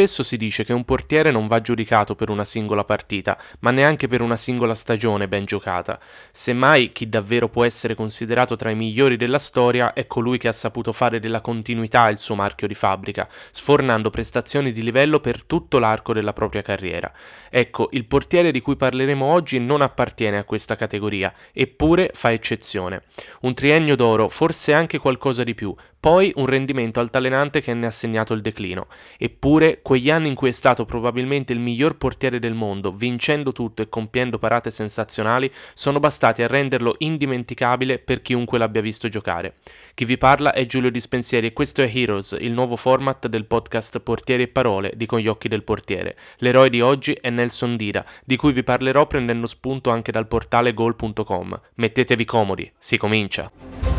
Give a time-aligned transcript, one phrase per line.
[0.00, 4.08] Spesso si dice che un portiere non va giudicato per una singola partita, ma neanche
[4.08, 6.00] per una singola stagione ben giocata.
[6.32, 10.52] Semmai chi davvero può essere considerato tra i migliori della storia è colui che ha
[10.52, 15.78] saputo fare della continuità il suo marchio di fabbrica, sfornando prestazioni di livello per tutto
[15.78, 17.12] l'arco della propria carriera.
[17.50, 23.02] Ecco, il portiere di cui parleremo oggi non appartiene a questa categoria, eppure fa eccezione.
[23.42, 27.90] Un triennio d'oro, forse anche qualcosa di più, poi un rendimento altalenante che ne ha
[27.90, 28.86] segnato il declino.
[29.18, 33.82] Eppure, quegli anni in cui è stato probabilmente il miglior portiere del mondo, vincendo tutto
[33.82, 39.56] e compiendo parate sensazionali, sono bastati a renderlo indimenticabile per chiunque l'abbia visto giocare.
[39.92, 44.00] Chi vi parla è Giulio Dispensieri e questo è Heroes, il nuovo format del podcast
[44.00, 46.16] Portieri e Parole di Con gli occhi del portiere.
[46.38, 50.72] L'eroe di oggi è Nelson Dira, di cui vi parlerò prendendo spunto anche dal portale
[50.72, 51.60] goal.com.
[51.74, 53.89] Mettetevi comodi, si comincia!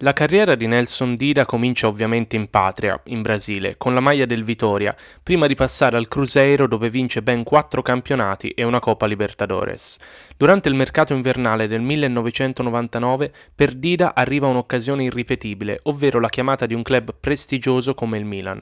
[0.00, 4.44] La carriera di Nelson Dida comincia ovviamente in patria, in Brasile, con la maglia del
[4.44, 9.98] Vitoria, prima di passare al Cruzeiro dove vince ben quattro campionati e una Coppa Libertadores.
[10.36, 16.74] Durante il mercato invernale del 1999 per Dida arriva un'occasione irripetibile, ovvero la chiamata di
[16.74, 18.60] un club prestigioso come il Milan.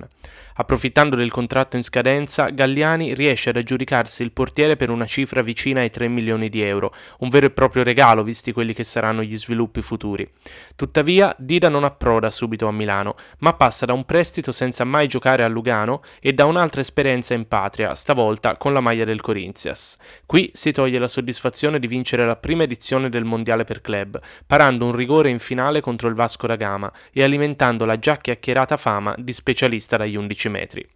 [0.57, 5.81] Approfittando del contratto in scadenza, Galliani riesce ad aggiudicarsi il portiere per una cifra vicina
[5.81, 9.37] ai 3 milioni di euro, un vero e proprio regalo visti quelli che saranno gli
[9.37, 10.31] sviluppi futuri.
[10.77, 15.45] Tuttavia, Dida non approda subito a Milano, ma passa da un prestito senza mai giocare
[15.45, 19.97] a Lugano e da un'altra esperienza in patria, stavolta con la maglia del Corinthians.
[20.27, 24.85] Qui si toglie la soddisfazione di vincere la prima edizione del Mondiale per club, parando
[24.85, 29.15] un rigore in finale contro il Vasco da Gama e alimentando la già chiacchierata fama
[29.17, 30.87] di specialista dagli 11 15 metri.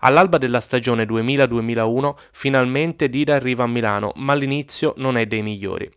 [0.00, 5.90] All'alba della stagione 2000-2001 finalmente Dida arriva a Milano, ma l'inizio non è dei migliori.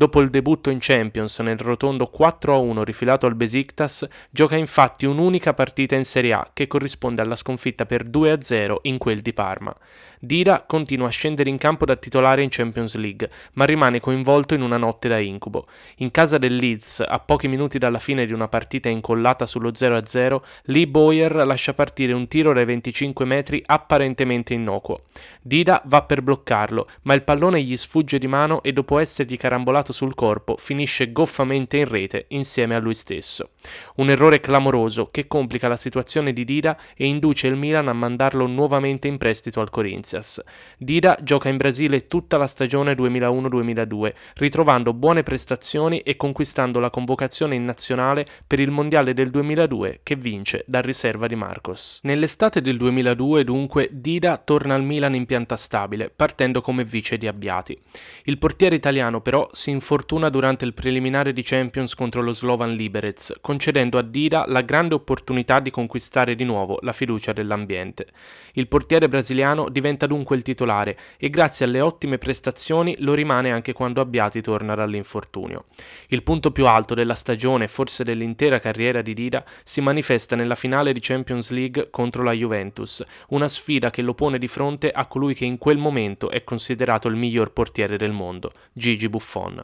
[0.00, 5.94] Dopo il debutto in Champions nel rotondo 4-1 rifilato al Besiktas, gioca infatti un'unica partita
[5.94, 9.76] in Serie A che corrisponde alla sconfitta per 2-0 in quel di Parma.
[10.18, 14.62] Dira continua a scendere in campo da titolare in Champions League, ma rimane coinvolto in
[14.62, 15.66] una notte da incubo.
[15.96, 20.40] In casa del Leeds, a pochi minuti dalla fine di una partita incollata sullo 0-0,
[20.64, 25.02] Lee Boyer lascia partire un tiro dai 25 metri apparentemente innocuo.
[25.42, 29.89] Dida va per bloccarlo, ma il pallone gli sfugge di mano e dopo essergli carambolato
[29.92, 33.50] sul corpo finisce goffamente in rete insieme a lui stesso.
[33.96, 38.46] Un errore clamoroso che complica la situazione di Dida e induce il Milan a mandarlo
[38.46, 39.70] nuovamente in prestito al.
[39.70, 40.42] Corinthians.
[40.76, 47.54] Dida gioca in Brasile tutta la stagione 2001-2002, ritrovando buone prestazioni e conquistando la convocazione
[47.54, 52.00] in nazionale per il Mondiale del 2002 che vince da riserva di Marcos.
[52.02, 57.26] Nell'estate del 2002 dunque Dida torna al Milan in pianta stabile, partendo come vice di
[57.26, 57.78] Abbiati.
[58.24, 63.40] Il portiere italiano però si infortuna durante il preliminare di Champions contro lo Slovan Liberec,
[63.40, 68.06] concedendo a Dida la grande opportunità di conquistare di nuovo la fiducia dell'ambiente.
[68.52, 73.72] Il portiere brasiliano diventa dunque il titolare e grazie alle ottime prestazioni lo rimane anche
[73.72, 75.64] quando Abbiati torna dall'infortunio.
[76.08, 80.92] Il punto più alto della stagione, forse dell'intera carriera di Dida, si manifesta nella finale
[80.92, 85.32] di Champions League contro la Juventus, una sfida che lo pone di fronte a colui
[85.34, 89.59] che in quel momento è considerato il miglior portiere del mondo, Gigi Buffon.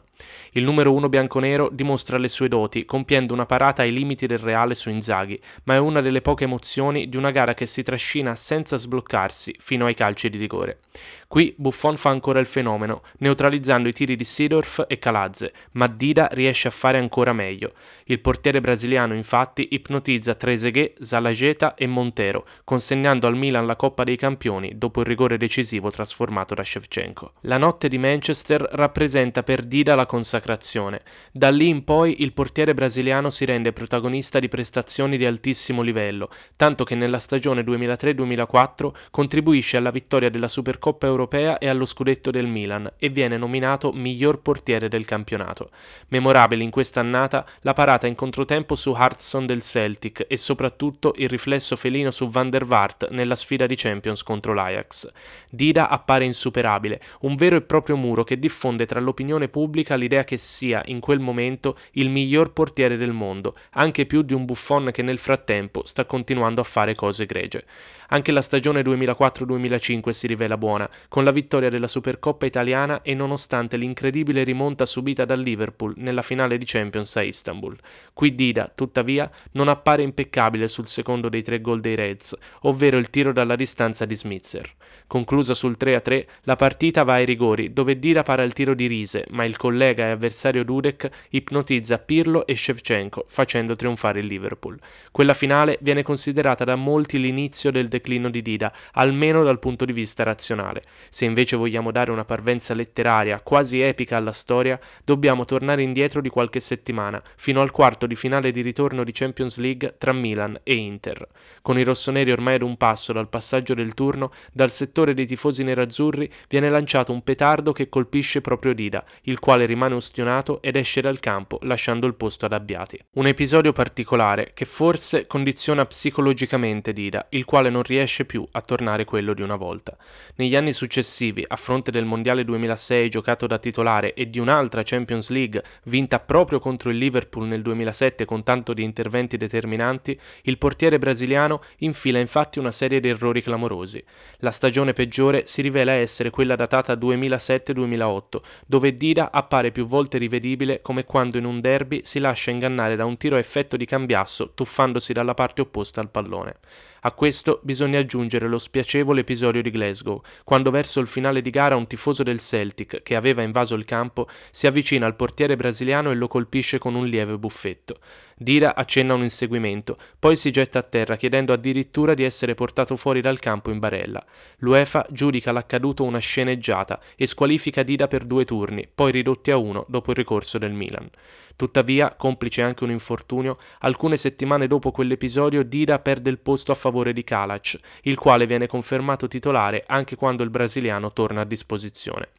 [0.51, 4.75] Il numero uno bianconero dimostra le sue doti, compiendo una parata ai limiti del reale
[4.75, 8.77] su Inzaghi, ma è una delle poche emozioni di una gara che si trascina senza
[8.77, 10.79] sbloccarsi fino ai calci di rigore.
[11.27, 16.29] Qui Buffon fa ancora il fenomeno, neutralizzando i tiri di Sidorf e Calazze, ma Dida
[16.31, 17.73] riesce a fare ancora meglio.
[18.05, 24.15] Il portiere brasiliano infatti ipnotizza Trezeguet, Zalageta e Montero, consegnando al Milan la Coppa dei
[24.15, 27.33] Campioni dopo il rigore decisivo trasformato da Shevchenko.
[27.41, 31.01] La notte di Manchester rappresenta per Dida la consacrazione.
[31.31, 36.29] Da lì in poi il portiere brasiliano si rende protagonista di prestazioni di altissimo livello,
[36.55, 42.47] tanto che nella stagione 2003-2004 contribuisce alla vittoria della Supercoppa europea e allo scudetto del
[42.47, 45.69] Milan e viene nominato miglior portiere del campionato.
[46.09, 51.29] Memorabile in questa annata la parata in controtempo su Hartson del Celtic e soprattutto il
[51.29, 55.09] riflesso felino su Van der Vaart nella sfida di Champions contro l'Ajax.
[55.49, 60.23] Dida appare insuperabile, un vero e proprio muro che diffonde tra l'opinione pubblica pubblica l'idea
[60.23, 64.89] che sia in quel momento il miglior portiere del mondo, anche più di un Buffon
[64.91, 67.63] che nel frattempo sta continuando a fare cose egregie.
[68.09, 73.75] Anche la stagione 2004-2005 si rivela buona, con la vittoria della Supercoppa italiana e nonostante
[73.75, 77.75] l'incredibile rimonta subita dal Liverpool nella finale di Champions a Istanbul.
[78.13, 83.09] Qui Dida, tuttavia, non appare impeccabile sul secondo dei tre gol dei Reds, ovvero il
[83.09, 84.73] tiro dalla distanza di Smitzer.
[85.05, 89.25] Conclusa sul 3-3, la partita va ai rigori, dove Dida para il tiro di Rise,
[89.29, 94.77] ma il collega e avversario Dudek ipnotizza Pirlo e Shevchenko, facendo trionfare il Liverpool.
[95.11, 99.93] Quella finale viene considerata da molti l'inizio del declino di Dida, almeno dal punto di
[99.93, 100.83] vista razionale.
[101.09, 106.29] Se invece vogliamo dare una parvenza letteraria quasi epica alla storia, dobbiamo tornare indietro di
[106.29, 110.75] qualche settimana, fino al quarto di finale di ritorno di Champions League tra Milan e
[110.75, 111.27] Inter.
[111.61, 115.63] Con i rossoneri ormai ad un passo dal passaggio del turno, dal settore dei tifosi
[115.63, 121.01] nerazzurri viene lanciato un petardo che colpisce proprio Dida, il quale rimane ustionato ed esce
[121.01, 122.99] dal campo lasciando il posto ad Abbiati.
[123.13, 129.05] Un episodio particolare che forse condiziona psicologicamente Dida, il quale non riesce più a tornare
[129.05, 129.97] quello di una volta.
[130.35, 135.29] Negli anni successivi, a fronte del Mondiale 2006 giocato da titolare e di un'altra Champions
[135.29, 140.97] League vinta proprio contro il Liverpool nel 2007 con tanto di interventi determinanti, il portiere
[140.99, 144.03] brasiliano infila infatti una serie di errori clamorosi.
[144.37, 148.21] La stagione peggiore si rivela essere quella datata 2007-2008,
[148.65, 153.05] dove Dida appare più volte rivedibile come quando in un derby si lascia ingannare da
[153.05, 156.55] un tiro a effetto di cambiasso tuffandosi dalla parte opposta al pallone.
[157.01, 161.75] A questo bisogna aggiungere lo spiacevole episodio di Glasgow, quando verso il finale di gara
[161.75, 166.15] un tifoso del Celtic, che aveva invaso il campo, si avvicina al portiere brasiliano e
[166.15, 167.99] lo colpisce con un lieve buffetto.
[168.39, 173.19] Dira accenna un inseguimento, poi si getta a terra chiedendo addirittura di essere portato fuori
[173.19, 174.23] dal campo in barella.
[174.57, 179.85] L'UEFA giudica l'accaduto una sceneggiata e squalifica Dida per due turni, poi ridotti a uno
[179.89, 181.09] dopo il ricorso del Milan.
[181.55, 187.13] Tuttavia, complice anche un infortunio, alcune settimane dopo quell'episodio Dida perde il posto a favore
[187.13, 192.29] di Kalac, il quale viene confermato titolare anche quando il brasiliano torna a disposizione.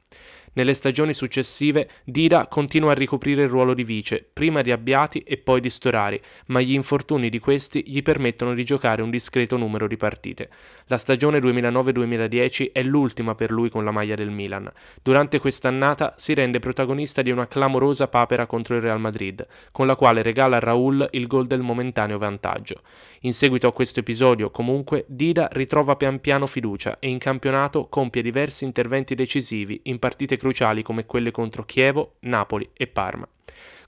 [0.59, 5.37] Nelle stagioni successive Dida continua a ricoprire il ruolo di vice, prima di Abbiati e
[5.37, 9.87] poi di Storari, ma gli infortuni di questi gli permettono di giocare un discreto numero
[9.87, 10.51] di partite.
[10.87, 14.69] La stagione 2009-2010 è l'ultima per lui con la maglia del Milan.
[15.01, 19.95] Durante quest'annata si rende protagonista di una clamorosa papera contro il Real Madrid, con la
[19.95, 22.81] quale regala a Raul il gol del momentaneo vantaggio.
[23.21, 28.23] In seguito a questo episodio, comunque, Dida ritrova pian piano fiducia e in campionato compie
[28.23, 30.47] diversi interventi decisivi in partite cruciali
[30.83, 33.29] come quelle contro Chievo, Napoli e Parma.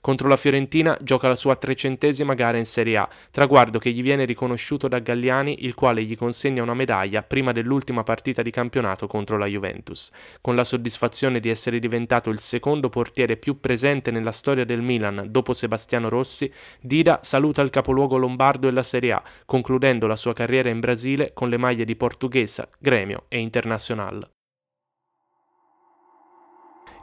[0.01, 4.25] Contro la Fiorentina gioca la sua trecentesima gara in Serie A, traguardo che gli viene
[4.25, 9.37] riconosciuto da Galliani, il quale gli consegna una medaglia prima dell'ultima partita di campionato contro
[9.37, 10.09] la Juventus.
[10.41, 15.27] Con la soddisfazione di essere diventato il secondo portiere più presente nella storia del Milan
[15.29, 20.33] dopo Sebastiano Rossi, Dida saluta il capoluogo lombardo e la Serie A, concludendo la sua
[20.33, 24.40] carriera in Brasile con le maglie di Portuguesa, Gremio e Internazionale.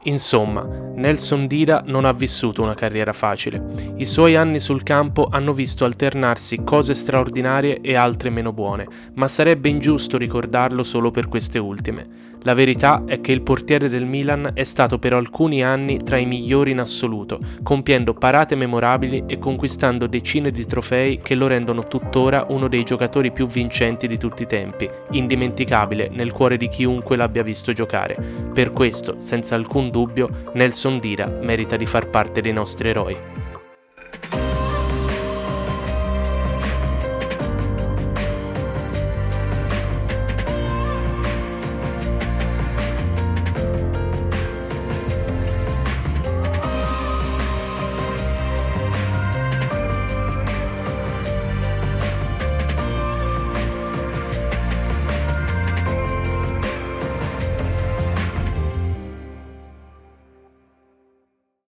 [0.05, 3.63] Insomma, Nelson Dida non ha vissuto una carriera facile.
[3.97, 9.27] I suoi anni sul campo hanno visto alternarsi cose straordinarie e altre meno buone, ma
[9.27, 12.29] sarebbe ingiusto ricordarlo solo per queste ultime.
[12.43, 16.25] La verità è che il portiere del Milan è stato per alcuni anni tra i
[16.25, 22.47] migliori in assoluto, compiendo parate memorabili e conquistando decine di trofei che lo rendono tuttora
[22.51, 27.43] uno dei giocatori più vincenti di tutti i tempi, indimenticabile nel cuore di chiunque l'abbia
[27.43, 28.17] visto giocare.
[28.55, 33.17] Per questo, senza alcun dubbio, Nelson Dira merita di far parte dei nostri eroi.